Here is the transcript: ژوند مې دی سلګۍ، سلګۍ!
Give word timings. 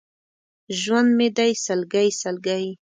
ژوند 0.79 1.09
مې 1.17 1.27
دی 1.37 1.51
سلګۍ، 1.65 2.09
سلګۍ! 2.21 2.65